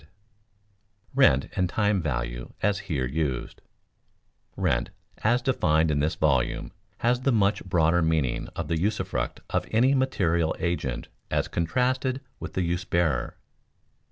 [0.01, 0.09] [Sidenote:
[1.13, 3.61] Rent and time value as here used]
[4.57, 4.89] Rent
[5.19, 9.93] as defined in this volume has the much broader meaning of the usufruct of any
[9.93, 13.37] material agent as contrasted with the use bearer.